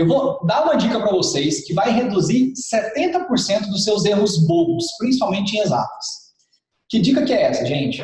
eu 0.00 0.06
vou 0.06 0.42
dar 0.46 0.64
uma 0.64 0.76
dica 0.76 0.98
para 0.98 1.12
vocês 1.12 1.62
que 1.62 1.74
vai 1.74 1.90
reduzir 1.90 2.54
70% 2.54 3.66
dos 3.66 3.84
seus 3.84 4.06
erros 4.06 4.38
bobos, 4.46 4.86
principalmente 4.96 5.54
em 5.54 5.60
exatas. 5.60 6.06
Que 6.88 6.98
dica 6.98 7.22
que 7.22 7.34
é 7.34 7.42
essa, 7.42 7.66
gente? 7.66 8.02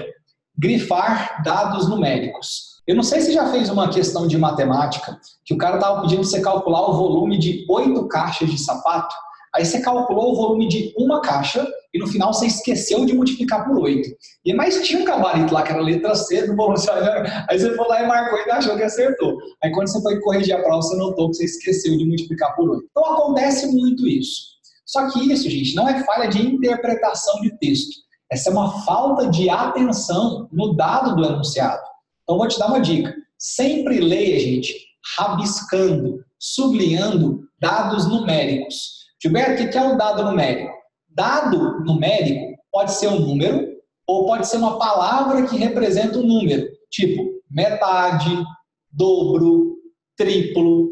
Grifar 0.58 1.42
dados 1.42 1.88
numéricos. 1.88 2.82
Eu 2.86 2.94
não 2.94 3.02
sei 3.02 3.22
se 3.22 3.32
já 3.32 3.50
fez 3.50 3.70
uma 3.70 3.88
questão 3.88 4.28
de 4.28 4.36
matemática 4.36 5.18
que 5.42 5.54
o 5.54 5.56
cara 5.56 5.76
estava 5.76 6.02
pedindo 6.02 6.22
você 6.22 6.38
calcular 6.42 6.86
o 6.86 6.98
volume 6.98 7.38
de 7.38 7.64
oito 7.66 8.06
caixas 8.08 8.50
de 8.50 8.58
sapato 8.58 9.14
Aí 9.56 9.64
você 9.64 9.80
calculou 9.80 10.32
o 10.32 10.36
volume 10.36 10.68
de 10.68 10.92
uma 10.98 11.22
caixa 11.22 11.66
e 11.94 11.98
no 11.98 12.06
final 12.06 12.32
você 12.32 12.46
esqueceu 12.46 13.06
de 13.06 13.14
multiplicar 13.14 13.64
por 13.64 13.78
8. 13.78 14.06
E 14.44 14.52
mais 14.52 14.86
tinha 14.86 15.00
um 15.00 15.04
gabarito 15.04 15.54
lá, 15.54 15.62
que 15.62 15.72
era 15.72 15.80
letra 15.80 16.14
C 16.14 16.46
do 16.46 16.54
volume. 16.54 16.76
Aí 17.48 17.58
você 17.58 17.74
foi 17.74 17.88
lá 17.88 18.02
e 18.02 18.06
marcou 18.06 18.38
e 18.38 18.50
achou 18.50 18.76
que 18.76 18.82
acertou. 18.82 19.34
Aí 19.64 19.72
quando 19.72 19.88
você 19.88 20.02
foi 20.02 20.20
corrigir 20.20 20.54
a 20.54 20.62
prova, 20.62 20.82
você 20.82 20.96
notou 20.96 21.30
que 21.30 21.36
você 21.36 21.44
esqueceu 21.46 21.96
de 21.96 22.04
multiplicar 22.04 22.54
por 22.54 22.68
8. 22.68 22.84
Então 22.90 23.14
acontece 23.14 23.66
muito 23.68 24.06
isso. 24.06 24.56
Só 24.84 25.10
que 25.10 25.32
isso, 25.32 25.48
gente, 25.48 25.74
não 25.74 25.88
é 25.88 26.04
falha 26.04 26.28
de 26.28 26.46
interpretação 26.46 27.40
de 27.40 27.56
texto. 27.58 27.96
Essa 28.30 28.50
é 28.50 28.52
uma 28.52 28.84
falta 28.84 29.28
de 29.28 29.48
atenção 29.48 30.48
no 30.52 30.76
dado 30.76 31.16
do 31.16 31.24
enunciado. 31.24 31.82
Então 32.22 32.36
vou 32.36 32.46
te 32.46 32.58
dar 32.58 32.68
uma 32.68 32.80
dica. 32.80 33.14
Sempre 33.38 34.00
leia, 34.00 34.38
gente, 34.38 34.74
rabiscando, 35.16 36.20
sublinhando 36.38 37.40
dados 37.58 38.06
numéricos. 38.06 39.05
Gilberto, 39.26 39.64
o 39.64 39.70
que 39.70 39.76
é 39.76 39.82
um 39.82 39.96
dado 39.96 40.22
numérico? 40.22 40.72
Dado 41.08 41.84
numérico 41.84 42.56
pode 42.70 42.92
ser 42.92 43.08
um 43.08 43.18
número 43.18 43.66
ou 44.06 44.24
pode 44.24 44.46
ser 44.46 44.58
uma 44.58 44.78
palavra 44.78 45.46
que 45.46 45.56
representa 45.56 46.18
um 46.18 46.26
número, 46.26 46.64
tipo 46.90 47.24
metade, 47.50 48.44
dobro, 48.92 49.76
triplo, 50.16 50.88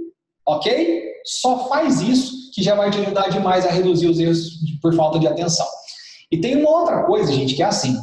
ok? 0.47 1.05
Só 1.25 1.69
faz 1.69 2.01
isso 2.01 2.51
que 2.53 2.63
já 2.63 2.75
vai 2.75 2.91
te 2.91 2.99
ajudar 2.99 3.29
demais 3.29 3.65
a 3.67 3.71
reduzir 3.71 4.09
os 4.09 4.19
erros 4.19 4.51
por 4.83 4.95
falta 4.95 5.19
de 5.19 5.29
atenção. 5.29 5.67
E 6.31 6.41
tem 6.41 6.57
uma 6.57 6.71
outra 6.71 7.05
coisa, 7.05 7.33
gente, 7.33 7.55
que 7.55 7.63
é 7.63 7.67
assim. 7.67 7.97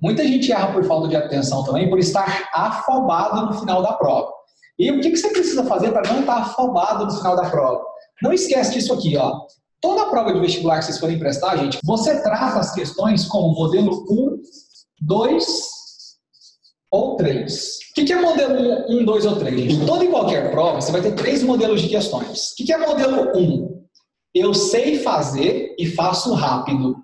Muita 0.00 0.26
gente 0.26 0.50
erra 0.50 0.72
por 0.72 0.84
falta 0.84 1.08
de 1.08 1.16
atenção 1.16 1.62
também, 1.64 1.88
por 1.88 1.98
estar 1.98 2.48
afobado 2.52 3.46
no 3.46 3.60
final 3.60 3.82
da 3.82 3.92
prova. 3.92 4.32
E 4.78 4.90
o 4.90 5.00
que 5.00 5.14
você 5.14 5.28
precisa 5.28 5.64
fazer 5.64 5.92
para 5.92 6.10
não 6.10 6.20
estar 6.20 6.38
afobado 6.38 7.04
no 7.04 7.12
final 7.12 7.36
da 7.36 7.50
prova? 7.50 7.84
Não 8.22 8.32
esquece 8.32 8.74
disso 8.74 8.92
aqui, 8.92 9.16
ó. 9.16 9.40
Toda 9.80 10.10
prova 10.10 10.32
de 10.32 10.40
vestibular 10.40 10.78
que 10.78 10.84
vocês 10.84 10.98
forem 10.98 11.18
prestar, 11.18 11.56
gente, 11.56 11.78
você 11.82 12.22
trata 12.22 12.58
as 12.58 12.74
questões 12.74 13.24
como 13.24 13.54
modelo 13.54 14.04
1, 14.10 14.42
2 15.00 15.46
ou 16.90 17.16
3. 17.16 17.78
O 17.90 17.94
que 17.94 18.12
é 18.12 18.20
modelo 18.20 18.84
1, 18.90 19.04
2 19.04 19.26
ou 19.26 19.36
3? 19.36 19.72
Em 19.72 19.86
toda 19.86 20.04
e 20.04 20.08
qualquer 20.08 20.50
prova, 20.50 20.80
você 20.80 20.92
vai 20.92 21.00
ter 21.00 21.14
três 21.14 21.42
modelos 21.42 21.80
de 21.80 21.88
questões. 21.88 22.52
O 22.52 22.56
que 22.56 22.72
é 22.72 22.78
modelo 22.78 23.36
1? 23.36 23.80
Eu 24.34 24.52
sei 24.52 24.98
fazer 24.98 25.74
e 25.78 25.86
faço 25.86 26.34
rápido. 26.34 26.90
O 26.90 26.96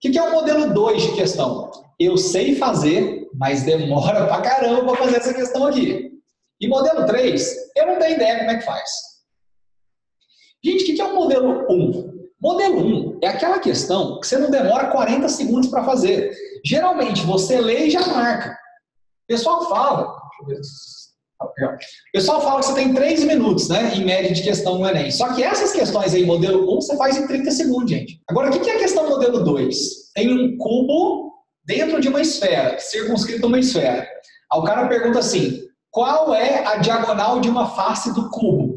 que 0.00 0.16
é 0.16 0.22
o 0.22 0.32
modelo 0.32 0.72
2 0.72 1.02
de 1.02 1.12
questão? 1.12 1.70
Eu 1.98 2.16
sei 2.16 2.56
fazer, 2.56 3.28
mas 3.34 3.64
demora 3.64 4.26
pra 4.26 4.40
caramba 4.40 4.84
para 4.84 5.04
fazer 5.04 5.16
essa 5.16 5.34
questão 5.34 5.66
aqui. 5.66 6.10
E 6.60 6.68
modelo 6.68 7.06
3, 7.06 7.56
eu 7.76 7.86
não 7.86 7.98
tenho 7.98 8.14
ideia 8.14 8.38
como 8.38 8.50
é 8.50 8.56
que 8.58 8.64
faz. 8.64 9.11
Gente, 10.64 10.92
o 10.92 10.94
que 10.94 11.00
é 11.00 11.04
o 11.04 11.14
modelo 11.14 11.66
1? 11.68 12.12
Modelo 12.40 13.16
1 13.16 13.18
é 13.22 13.28
aquela 13.28 13.58
questão 13.58 14.20
que 14.20 14.26
você 14.26 14.38
não 14.38 14.50
demora 14.50 14.90
40 14.90 15.28
segundos 15.28 15.68
para 15.68 15.84
fazer. 15.84 16.32
Geralmente 16.64 17.24
você 17.24 17.60
lê 17.60 17.86
e 17.86 17.90
já 17.90 18.06
marca. 18.06 18.50
O 18.50 19.26
pessoal 19.28 19.68
fala. 19.68 20.16
O 21.40 22.12
pessoal 22.12 22.40
fala 22.40 22.60
que 22.60 22.66
você 22.66 22.74
tem 22.74 22.94
3 22.94 23.24
minutos, 23.24 23.68
né? 23.68 23.92
Em 23.94 24.04
média 24.04 24.32
de 24.32 24.42
questão 24.42 24.78
no 24.78 24.86
Enem. 24.86 25.10
Só 25.10 25.32
que 25.32 25.42
essas 25.42 25.72
questões 25.72 26.14
aí, 26.14 26.24
modelo 26.24 26.76
1, 26.76 26.80
você 26.80 26.96
faz 26.96 27.16
em 27.16 27.26
30 27.26 27.50
segundos, 27.50 27.90
gente. 27.90 28.20
Agora, 28.28 28.48
o 28.48 28.60
que 28.60 28.70
é 28.70 28.76
a 28.76 28.78
questão 28.78 29.08
modelo 29.08 29.42
2? 29.42 30.12
Tem 30.14 30.32
um 30.32 30.56
cubo 30.56 31.32
dentro 31.64 32.00
de 32.00 32.08
uma 32.08 32.20
esfera, 32.20 32.78
circunscrito 32.78 33.48
uma 33.48 33.58
esfera. 33.58 34.06
Aí 34.52 34.60
o 34.60 34.62
cara 34.62 34.86
pergunta 34.86 35.18
assim: 35.18 35.60
qual 35.90 36.32
é 36.32 36.64
a 36.66 36.76
diagonal 36.76 37.40
de 37.40 37.48
uma 37.48 37.70
face 37.70 38.14
do 38.14 38.30
cubo? 38.30 38.71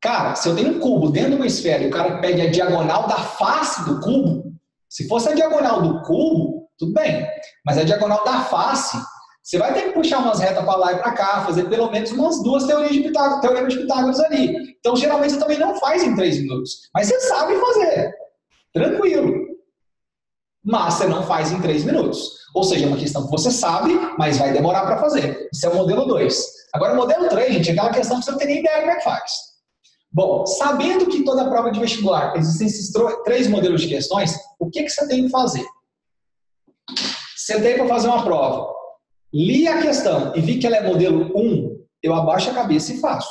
Cara, 0.00 0.34
se 0.36 0.48
eu 0.48 0.54
tenho 0.54 0.76
um 0.76 0.78
cubo 0.78 1.10
dentro 1.10 1.30
de 1.30 1.36
uma 1.36 1.46
esfera 1.46 1.82
e 1.82 1.88
o 1.88 1.90
cara 1.90 2.18
pede 2.18 2.40
a 2.40 2.50
diagonal 2.50 3.08
da 3.08 3.16
face 3.16 3.84
do 3.84 4.00
cubo, 4.00 4.52
se 4.88 5.08
fosse 5.08 5.28
a 5.28 5.34
diagonal 5.34 5.82
do 5.82 6.02
cubo, 6.02 6.68
tudo 6.78 6.92
bem. 6.92 7.26
Mas 7.66 7.78
a 7.78 7.82
diagonal 7.82 8.24
da 8.24 8.42
face, 8.42 8.96
você 9.42 9.58
vai 9.58 9.74
ter 9.74 9.82
que 9.82 9.92
puxar 9.92 10.18
umas 10.20 10.38
retas 10.38 10.64
para 10.64 10.76
lá 10.76 10.92
e 10.92 10.98
para 10.98 11.12
cá, 11.12 11.44
fazer 11.44 11.64
pelo 11.68 11.90
menos 11.90 12.12
umas 12.12 12.42
duas 12.42 12.64
teorias 12.64 12.92
de 12.92 13.02
Pitágoras, 13.02 13.72
de 13.72 13.80
Pitágoras 13.80 14.20
ali. 14.20 14.76
Então, 14.78 14.94
geralmente, 14.94 15.32
você 15.32 15.40
também 15.40 15.58
não 15.58 15.74
faz 15.80 16.04
em 16.04 16.14
três 16.14 16.38
minutos. 16.38 16.88
Mas 16.94 17.08
você 17.08 17.20
sabe 17.20 17.58
fazer. 17.58 18.14
Tranquilo. 18.72 19.34
Mas 20.64 20.94
você 20.94 21.06
não 21.06 21.24
faz 21.24 21.50
em 21.50 21.60
três 21.60 21.84
minutos. 21.84 22.38
Ou 22.54 22.62
seja, 22.62 22.84
é 22.84 22.88
uma 22.88 22.96
questão 22.96 23.24
que 23.24 23.30
você 23.30 23.50
sabe, 23.50 23.98
mas 24.16 24.38
vai 24.38 24.52
demorar 24.52 24.82
para 24.82 24.98
fazer. 24.98 25.48
Isso 25.52 25.66
é 25.66 25.68
o 25.68 25.74
modelo 25.74 26.04
2. 26.06 26.46
Agora, 26.74 26.92
o 26.92 26.96
modelo 26.96 27.28
3, 27.28 27.52
gente, 27.54 27.70
é 27.70 27.72
aquela 27.72 27.90
questão 27.90 28.18
que 28.18 28.24
você 28.24 28.30
não 28.30 28.38
tem 28.38 28.46
nem 28.46 28.60
ideia 28.60 28.80
como 28.80 28.92
é 28.92 28.96
que 28.96 29.04
faz. 29.04 29.32
Bom, 30.10 30.46
sabendo 30.46 31.06
que 31.06 31.22
toda 31.22 31.48
prova 31.48 31.70
de 31.70 31.80
vestibular 31.80 32.34
existem 32.36 32.66
esses 32.66 32.90
três 33.24 33.46
modelos 33.46 33.82
de 33.82 33.88
questões, 33.88 34.34
o 34.58 34.70
que, 34.70 34.82
que 34.82 34.90
você 34.90 35.06
tem 35.06 35.24
que 35.24 35.30
fazer? 35.30 35.64
Sentei 37.36 37.74
para 37.74 37.86
fazer 37.86 38.08
uma 38.08 38.22
prova, 38.22 38.74
li 39.32 39.68
a 39.68 39.80
questão 39.80 40.34
e 40.34 40.40
vi 40.40 40.58
que 40.58 40.66
ela 40.66 40.76
é 40.76 40.88
modelo 40.88 41.30
1, 41.36 41.86
eu 42.02 42.14
abaixo 42.14 42.50
a 42.50 42.54
cabeça 42.54 42.92
e 42.92 43.00
faço. 43.00 43.30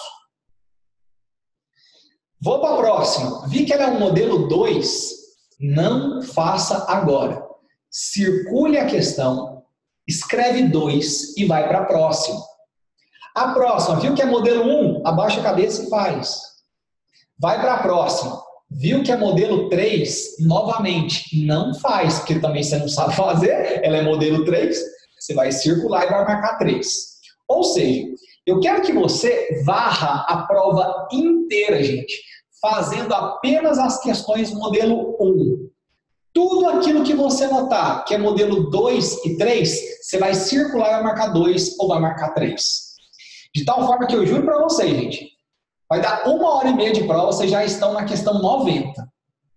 Vou 2.39 2.61
para 2.61 2.75
a 2.75 2.77
próxima, 2.77 3.47
vi 3.47 3.65
que 3.65 3.73
ela 3.73 3.83
é 3.83 3.87
um 3.87 3.99
modelo 3.99 4.47
2, 4.47 5.11
não 5.59 6.21
faça 6.21 6.85
agora. 6.87 7.43
Circule 7.89 8.77
a 8.77 8.85
questão, 8.85 9.63
escreve 10.07 10.63
2 10.63 11.35
e 11.37 11.45
vai 11.45 11.67
para 11.67 11.79
a 11.79 11.85
próxima. 11.85 12.39
A 13.35 13.53
próxima, 13.53 13.99
viu 13.99 14.13
que 14.13 14.21
é 14.21 14.25
modelo 14.25 14.63
1, 14.63 15.07
abaixa 15.07 15.39
a 15.39 15.43
cabeça 15.43 15.83
e 15.83 15.89
faz. 15.89 16.56
Vai 17.39 17.59
para 17.61 17.75
a 17.75 17.83
próxima. 17.83 18.41
Viu 18.69 19.03
que 19.03 19.11
é 19.11 19.17
modelo 19.17 19.69
3? 19.69 20.37
Novamente, 20.39 21.45
não 21.45 21.73
faz, 21.75 22.19
porque 22.19 22.39
também 22.39 22.63
você 22.63 22.77
não 22.77 22.87
sabe 22.87 23.15
fazer, 23.15 23.79
ela 23.83 23.97
é 23.97 24.01
modelo 24.01 24.43
3, 24.43 24.77
você 25.17 25.33
vai 25.33 25.51
circular 25.51 26.05
e 26.05 26.09
vai 26.09 26.25
marcar 26.25 26.57
3. 26.57 26.87
Ou 27.47 27.63
seja, 27.63 28.05
eu 28.45 28.59
quero 28.59 28.81
que 28.81 28.91
você 28.91 29.63
varra 29.65 30.25
a 30.27 30.43
prova 30.43 31.07
inteira, 31.11 31.81
gente, 31.81 32.21
fazendo 32.61 33.13
apenas 33.13 33.77
as 33.77 34.01
questões 34.01 34.51
modelo 34.51 35.15
1. 35.19 35.69
Tudo 36.33 36.67
aquilo 36.69 37.03
que 37.03 37.13
você 37.13 37.47
notar 37.47 38.03
que 38.05 38.13
é 38.13 38.17
modelo 38.17 38.69
2 38.69 39.25
e 39.25 39.37
3, 39.37 40.01
você 40.01 40.17
vai 40.17 40.33
circular 40.33 40.87
e 40.87 40.93
vai 40.93 41.03
marcar 41.03 41.27
2 41.29 41.79
ou 41.79 41.87
vai 41.87 41.99
marcar 41.99 42.33
3. 42.33 42.87
De 43.55 43.65
tal 43.65 43.85
forma 43.87 44.05
que 44.05 44.15
eu 44.15 44.25
juro 44.25 44.43
para 44.43 44.61
vocês, 44.61 44.91
gente, 44.91 45.36
Vai 45.89 46.01
dar 46.01 46.27
uma 46.27 46.55
hora 46.55 46.69
e 46.69 46.73
meia 46.73 46.91
de 46.91 47.03
prova, 47.05 47.27
vocês 47.27 47.49
já 47.49 47.63
estão 47.63 47.93
na 47.93 48.03
questão 48.03 48.41
90. 48.41 48.91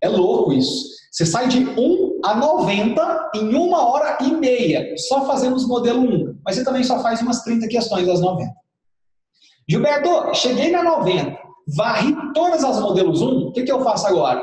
É 0.01 0.09
louco 0.09 0.53
isso. 0.53 0.89
Você 1.11 1.27
sai 1.27 1.49
de 1.49 1.59
1 1.59 2.21
a 2.25 2.37
90 2.37 3.31
em 3.35 3.55
uma 3.55 3.89
hora 3.89 4.19
e 4.21 4.33
meia, 4.33 4.95
só 4.97 5.27
fazendo 5.27 5.57
os 5.57 5.67
modelo 5.67 6.01
1. 6.01 6.39
Mas 6.45 6.55
você 6.55 6.65
também 6.65 6.85
só 6.85 7.03
faz 7.03 7.21
umas 7.21 7.43
30 7.43 7.67
questões 7.67 8.07
das 8.07 8.21
90. 8.21 8.53
Gilberto, 9.69 10.35
cheguei 10.35 10.71
na 10.71 10.83
90, 10.83 11.37
varri 11.77 12.15
todas 12.33 12.63
as 12.65 12.81
modelos 12.81 13.23
1, 13.23 13.49
o 13.49 13.53
que, 13.53 13.63
que 13.65 13.73
eu 13.73 13.83
faço 13.83 14.07
agora? 14.07 14.41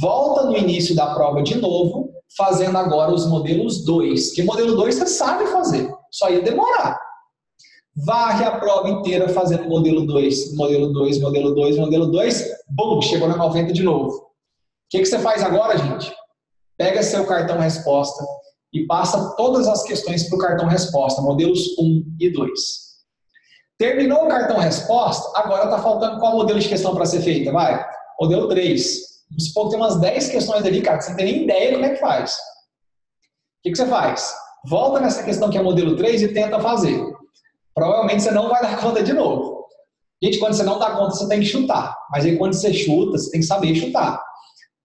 Volta 0.00 0.44
no 0.44 0.56
início 0.56 0.94
da 0.94 1.12
prova 1.14 1.42
de 1.42 1.56
novo, 1.56 2.10
fazendo 2.36 2.78
agora 2.78 3.12
os 3.12 3.26
modelos 3.26 3.84
2. 3.84 4.32
Que 4.32 4.42
modelo 4.44 4.76
2 4.76 4.94
você 4.94 5.06
sabe 5.06 5.46
fazer, 5.48 5.92
só 6.10 6.30
ia 6.30 6.42
demorar 6.42 7.09
varre 8.04 8.44
a 8.44 8.58
prova 8.58 8.88
inteira 8.88 9.28
fazendo 9.28 9.68
modelo 9.68 10.06
2, 10.06 10.54
modelo 10.54 10.92
2, 10.92 11.20
modelo 11.20 11.54
2, 11.54 11.78
modelo 11.78 12.06
2, 12.06 12.48
bum, 12.68 13.02
chegou 13.02 13.28
na 13.28 13.36
90 13.36 13.72
de 13.72 13.82
novo. 13.82 14.16
O 14.16 14.22
que, 14.90 14.98
que 14.98 15.06
você 15.06 15.18
faz 15.18 15.42
agora, 15.42 15.78
gente? 15.78 16.12
Pega 16.76 17.02
seu 17.02 17.26
cartão 17.26 17.58
resposta 17.58 18.24
e 18.72 18.86
passa 18.86 19.34
todas 19.36 19.68
as 19.68 19.82
questões 19.82 20.28
para 20.28 20.36
o 20.36 20.40
cartão 20.40 20.68
resposta, 20.68 21.20
modelos 21.20 21.60
1 21.78 22.16
e 22.20 22.30
2. 22.30 22.50
Terminou 23.78 24.24
o 24.24 24.28
cartão 24.28 24.58
resposta, 24.58 25.38
agora 25.38 25.64
está 25.64 25.82
faltando 25.82 26.20
qual 26.20 26.36
modelo 26.36 26.58
de 26.58 26.68
questão 26.68 26.94
para 26.94 27.06
ser 27.06 27.20
feita? 27.20 27.52
Vai, 27.52 27.84
modelo 28.20 28.48
3. 28.48 29.10
Vamos 29.30 29.46
supor 29.46 29.64
que 29.64 29.70
tem 29.70 29.80
umas 29.80 30.00
10 30.00 30.28
questões 30.28 30.64
ali, 30.64 30.82
cara, 30.82 30.98
que 30.98 31.04
você 31.04 31.10
não 31.10 31.16
tem 31.16 31.26
nem 31.26 31.44
ideia 31.44 31.72
como 31.72 31.84
é 31.84 31.90
que 31.90 32.00
faz. 32.00 32.32
O 32.32 32.36
que, 33.62 33.70
que 33.70 33.76
você 33.76 33.86
faz? 33.86 34.34
Volta 34.66 35.00
nessa 35.00 35.22
questão 35.22 35.50
que 35.50 35.58
é 35.58 35.62
modelo 35.62 35.96
3 35.96 36.22
e 36.22 36.28
tenta 36.28 36.60
fazer 36.60 37.19
provavelmente 37.74 38.22
você 38.22 38.30
não 38.30 38.48
vai 38.48 38.62
dar 38.62 38.78
conta 38.82 39.02
de 39.02 39.12
novo. 39.12 39.60
Gente, 40.22 40.38
quando 40.38 40.54
você 40.54 40.62
não 40.62 40.78
dá 40.78 40.90
conta, 40.90 41.14
você 41.14 41.28
tem 41.28 41.40
que 41.40 41.46
chutar. 41.46 41.96
Mas 42.10 42.24
aí 42.24 42.36
quando 42.36 42.52
você 42.52 42.72
chuta, 42.74 43.18
você 43.18 43.30
tem 43.30 43.40
que 43.40 43.46
saber 43.46 43.74
chutar. 43.74 44.22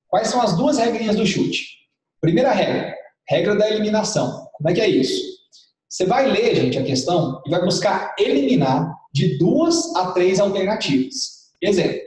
Quais 0.08 0.28
são 0.28 0.42
as 0.42 0.56
duas 0.56 0.78
regrinhas 0.78 1.16
do 1.16 1.26
chute? 1.26 1.66
Primeira 2.22 2.52
regra, 2.52 2.96
regra 3.28 3.56
da 3.56 3.70
eliminação. 3.70 4.48
Como 4.54 4.70
é 4.70 4.74
que 4.74 4.82
é 4.82 4.88
isso? 4.88 5.36
Você 5.90 6.06
vai 6.06 6.28
ler, 6.28 6.56
gente, 6.56 6.78
a 6.78 6.84
questão 6.84 7.42
e 7.46 7.50
vai 7.50 7.64
buscar 7.64 8.16
eliminar 8.18 8.94
de 9.14 9.38
duas 9.38 9.96
a 9.96 10.12
três 10.12 10.40
alternativas. 10.40 11.52
Exemplo. 11.62 12.02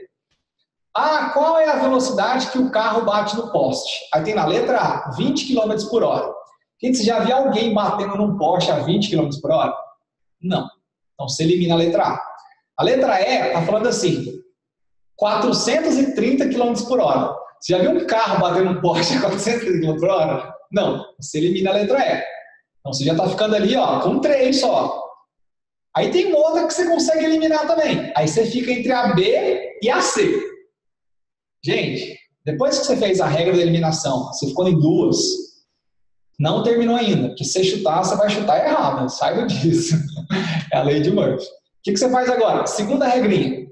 Ah, 0.95 1.29
qual 1.33 1.57
é 1.57 1.69
a 1.69 1.79
velocidade 1.79 2.47
que 2.47 2.57
o 2.57 2.71
carro 2.71 3.05
bate 3.05 3.35
no 3.35 3.51
poste? 3.51 3.99
Aí 4.13 4.23
tem 4.23 4.35
na 4.35 4.45
letra 4.45 4.79
A, 4.79 5.11
20 5.11 5.47
km 5.47 5.89
por 5.89 6.03
hora. 6.03 6.31
Gente, 6.81 6.97
você 6.97 7.03
já 7.03 7.19
viu 7.19 7.35
alguém 7.35 7.73
batendo 7.73 8.15
num 8.15 8.37
poste 8.37 8.71
a 8.71 8.79
20 8.79 9.09
km 9.09 9.29
por 9.41 9.51
hora? 9.51 9.73
Não. 10.41 10.67
Então 11.13 11.27
você 11.27 11.43
elimina 11.43 11.73
a 11.73 11.77
letra 11.77 12.03
A. 12.03 12.21
A 12.77 12.83
letra 12.83 13.21
E 13.21 13.47
está 13.47 13.61
falando 13.63 13.87
assim, 13.87 14.41
430 15.15 16.49
km 16.49 16.73
por 16.87 16.99
hora. 16.99 17.35
Você 17.59 17.73
já 17.73 17.79
viu 17.79 17.91
um 17.91 18.05
carro 18.05 18.39
batendo 18.39 18.73
num 18.73 18.81
poste 18.81 19.15
a 19.15 19.21
430 19.21 19.85
km 19.85 19.99
por 19.99 20.09
hora? 20.09 20.55
Não. 20.71 21.05
Você 21.19 21.39
elimina 21.39 21.71
a 21.71 21.73
letra 21.73 21.99
E. 21.99 22.23
Então 22.79 22.93
você 22.93 23.03
já 23.03 23.11
está 23.11 23.27
ficando 23.27 23.55
ali 23.55 23.75
ó, 23.75 23.99
com 23.99 24.19
três 24.19 24.59
só. 24.59 25.03
Aí 25.95 26.11
tem 26.11 26.27
uma 26.27 26.37
outra 26.37 26.67
que 26.67 26.73
você 26.73 26.87
consegue 26.87 27.25
eliminar 27.25 27.67
também. 27.67 28.11
Aí 28.15 28.27
você 28.27 28.45
fica 28.45 28.71
entre 28.71 28.91
a 28.91 29.13
B 29.13 29.77
e 29.81 29.89
a 29.89 30.01
C. 30.01 30.49
Gente, 31.63 32.17
depois 32.45 32.79
que 32.79 32.85
você 32.85 32.95
fez 32.95 33.19
a 33.19 33.27
regra 33.27 33.53
da 33.53 33.61
eliminação, 33.61 34.27
você 34.27 34.47
ficou 34.47 34.67
em 34.69 34.79
duas, 34.79 35.17
não 36.39 36.63
terminou 36.63 36.95
ainda. 36.95 37.27
Porque 37.27 37.43
se 37.43 37.51
você 37.51 37.63
chutar, 37.63 38.03
você 38.03 38.15
vai 38.15 38.29
chutar 38.29 38.65
errado. 38.65 39.09
Saiba 39.09 39.45
disso. 39.45 39.95
É 40.71 40.77
a 40.77 40.83
lei 40.83 41.01
de 41.01 41.11
Murphy. 41.11 41.43
O 41.43 41.47
que 41.83 41.97
você 41.97 42.09
faz 42.09 42.29
agora? 42.29 42.65
Segunda 42.65 43.07
regrinha. 43.07 43.67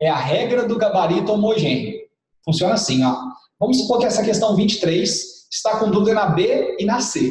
É 0.00 0.08
a 0.08 0.16
regra 0.16 0.66
do 0.66 0.78
gabarito 0.78 1.32
homogêneo. 1.32 2.00
Funciona 2.44 2.74
assim, 2.74 3.04
ó. 3.04 3.16
Vamos 3.58 3.78
supor 3.78 3.98
que 3.98 4.06
essa 4.06 4.22
questão 4.22 4.56
23 4.56 5.48
está 5.50 5.78
com 5.78 5.90
dúvida 5.90 6.14
na 6.14 6.26
B 6.26 6.76
e 6.78 6.86
na 6.86 7.00
C. 7.00 7.30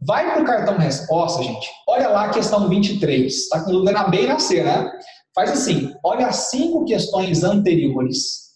Vai 0.00 0.32
para 0.32 0.42
o 0.42 0.46
cartão 0.46 0.78
resposta, 0.78 1.42
gente. 1.42 1.68
Olha 1.88 2.08
lá 2.08 2.24
a 2.24 2.30
questão 2.30 2.68
23. 2.68 3.32
Está 3.32 3.62
com 3.62 3.70
dúvida 3.70 3.92
na 3.92 4.08
B 4.08 4.22
e 4.22 4.26
na 4.26 4.38
C, 4.38 4.62
né? 4.62 4.90
Faz 5.34 5.52
assim: 5.52 5.94
olha 6.04 6.26
as 6.26 6.50
cinco 6.50 6.84
questões 6.84 7.44
anteriores 7.44 8.48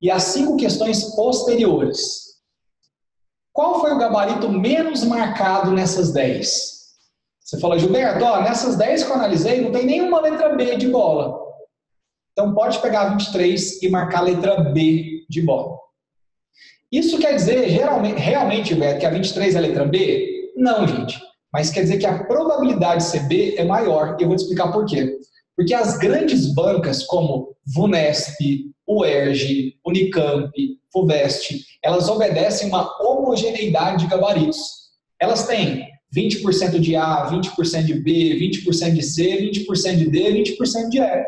e 0.00 0.10
as 0.10 0.22
cinco 0.24 0.56
questões 0.56 1.14
posteriores. 1.16 2.33
Qual 3.54 3.80
foi 3.80 3.92
o 3.92 3.98
gabarito 3.98 4.48
menos 4.48 5.04
marcado 5.04 5.70
nessas 5.70 6.12
10? 6.12 6.74
Você 7.38 7.60
fala, 7.60 7.78
Gilberto, 7.78 8.24
ó, 8.24 8.42
nessas 8.42 8.74
10 8.74 9.04
que 9.04 9.10
eu 9.10 9.14
analisei, 9.14 9.60
não 9.60 9.70
tem 9.70 9.86
nenhuma 9.86 10.20
letra 10.20 10.56
B 10.56 10.76
de 10.76 10.88
bola. 10.88 11.40
Então 12.32 12.52
pode 12.52 12.80
pegar 12.80 13.02
a 13.02 13.08
23 13.10 13.80
e 13.80 13.88
marcar 13.88 14.18
a 14.18 14.22
letra 14.22 14.56
B 14.56 15.24
de 15.30 15.40
bola. 15.40 15.78
Isso 16.90 17.16
quer 17.18 17.36
dizer 17.36 17.68
geralmente, 17.68 18.18
realmente, 18.18 18.70
Gilberto, 18.70 18.98
que 18.98 19.06
a 19.06 19.10
23 19.10 19.54
é 19.54 19.58
a 19.58 19.60
letra 19.60 19.84
B? 19.84 20.52
Não, 20.56 20.88
gente. 20.88 21.16
Mas 21.52 21.70
quer 21.70 21.82
dizer 21.82 21.98
que 21.98 22.06
a 22.06 22.24
probabilidade 22.24 23.04
de 23.04 23.08
ser 23.08 23.28
B 23.28 23.54
é 23.56 23.64
maior. 23.64 24.16
E 24.18 24.24
eu 24.24 24.28
vou 24.28 24.36
te 24.36 24.40
explicar 24.40 24.72
por 24.72 24.84
quê. 24.84 25.16
Porque 25.56 25.72
as 25.72 25.96
grandes 25.96 26.52
bancas 26.52 27.04
como 27.04 27.54
Vunesp, 27.64 28.34
UERJ, 28.88 29.76
Unicamp, 29.86 30.50
FUVEST, 30.94 31.66
elas 31.82 32.08
obedecem 32.08 32.68
uma 32.68 32.88
homogeneidade 33.02 34.04
de 34.04 34.06
gabaritos. 34.06 34.58
Elas 35.20 35.46
têm 35.46 35.88
20% 36.16 36.78
de 36.78 36.94
A, 36.94 37.28
20% 37.28 37.84
de 37.84 37.94
B, 37.94 38.38
20% 38.38 38.94
de 38.94 39.02
C, 39.02 39.50
20% 39.50 39.96
de 39.96 40.08
D, 40.08 40.32
20% 40.32 40.88
de 40.88 41.00
E. 41.00 41.24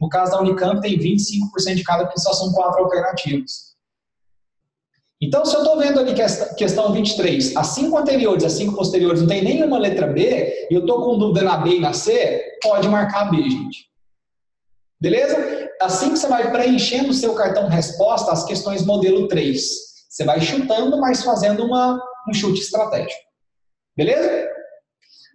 No 0.00 0.08
caso 0.08 0.30
da 0.30 0.40
Unicamp, 0.40 0.80
tem 0.80 0.96
25% 0.96 1.74
de 1.74 1.82
cada, 1.82 2.04
porque 2.04 2.20
só 2.20 2.32
são 2.32 2.52
quatro 2.52 2.84
alternativas. 2.84 3.68
Então, 5.20 5.44
se 5.44 5.52
eu 5.56 5.62
estou 5.62 5.76
vendo 5.76 5.98
ali 5.98 6.14
questão 6.56 6.92
23, 6.92 7.56
as 7.56 7.66
cinco 7.68 7.98
anteriores, 7.98 8.44
as 8.44 8.52
cinco 8.52 8.76
posteriores, 8.76 9.20
não 9.20 9.26
tem 9.26 9.42
nenhuma 9.42 9.76
letra 9.76 10.06
B, 10.06 10.68
e 10.70 10.74
eu 10.74 10.82
estou 10.82 11.02
com 11.02 11.18
dúvida 11.18 11.44
na 11.44 11.56
B 11.56 11.76
e 11.76 11.80
na 11.80 11.92
C, 11.92 12.40
pode 12.62 12.88
marcar 12.88 13.28
B, 13.28 13.42
gente. 13.42 13.87
Beleza? 15.00 15.68
Assim 15.80 16.10
que 16.10 16.18
você 16.18 16.26
vai 16.26 16.50
preenchendo 16.50 17.10
o 17.10 17.14
seu 17.14 17.34
cartão 17.34 17.68
resposta, 17.68 18.32
as 18.32 18.44
questões 18.44 18.84
modelo 18.84 19.28
3. 19.28 19.62
Você 20.08 20.24
vai 20.24 20.40
chutando, 20.40 20.98
mas 21.00 21.22
fazendo 21.22 21.64
uma, 21.64 22.00
um 22.28 22.34
chute 22.34 22.60
estratégico. 22.60 23.20
Beleza? 23.96 24.48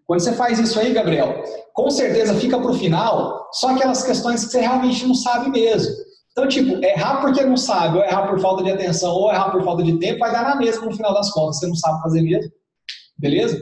Quando 0.06 0.20
você 0.20 0.34
faz 0.34 0.60
isso 0.60 0.80
aí, 0.80 0.92
Gabriel, 0.92 1.44
com 1.74 1.90
certeza 1.90 2.36
fica 2.36 2.60
para 2.60 2.72
o 2.72 2.78
final 2.78 3.50
só 3.54 3.70
aquelas 3.70 4.04
questões 4.04 4.44
que 4.44 4.52
você 4.52 4.60
realmente 4.60 5.06
não 5.06 5.16
sabe 5.16 5.50
mesmo. 5.50 5.94
Então, 6.32 6.48
tipo, 6.48 6.84
errar 6.84 7.22
porque 7.22 7.44
não 7.44 7.56
sabe, 7.56 8.00
ou 8.00 8.04
errar 8.04 8.28
por 8.28 8.40
falta 8.40 8.64
de 8.64 8.72
atenção, 8.72 9.12
ou 9.12 9.32
errar 9.32 9.52
por 9.52 9.64
falta 9.64 9.84
de 9.84 9.98
tempo, 10.00 10.20
vai 10.20 10.32
dar 10.32 10.44
na 10.44 10.56
mesma 10.56 10.86
no 10.86 10.96
final 10.96 11.14
das 11.14 11.32
contas. 11.32 11.60
Você 11.60 11.68
não 11.68 11.76
sabe 11.76 12.02
fazer 12.02 12.22
mesmo. 12.22 12.52
Beleza? 13.18 13.62